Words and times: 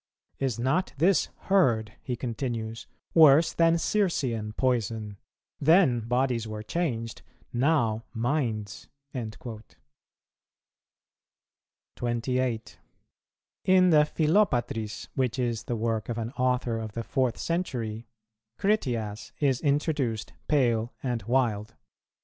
Is 0.39 0.57
not 0.57 0.93
this 0.97 1.27
herd," 1.41 1.93
he 2.01 2.15
continues, 2.15 2.87
"worse 3.13 3.53
than 3.53 3.75
Circean 3.75 4.51
poison? 4.57 5.19
then 5.59 5.99
bodies 6.07 6.47
were 6.47 6.63
changed, 6.63 7.21
now 7.53 8.03
minds." 8.11 8.87
28. 11.97 12.79
In 13.65 13.91
the 13.91 14.05
Philopatris, 14.05 15.07
which 15.13 15.37
is 15.37 15.65
the 15.65 15.75
work 15.75 16.09
of 16.09 16.17
an 16.17 16.31
Author 16.31 16.79
of 16.79 16.93
the 16.93 17.03
fourth 17.03 17.37
century,[242:1] 17.37 18.03
Critias 18.57 19.31
is 19.39 19.61
introduced 19.61 20.33
pale 20.47 20.91
and 21.03 21.21
wild. 21.27 21.75